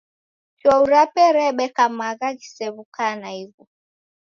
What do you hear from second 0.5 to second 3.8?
Chwau rape rebeka magha ghisew'uka naighu.